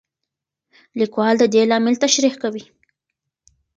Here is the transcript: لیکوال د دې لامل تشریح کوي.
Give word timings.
لیکوال 0.99 1.35
د 1.39 1.43
دې 1.53 1.61
لامل 1.69 1.95
تشریح 2.03 2.35
کوي. 2.41 2.63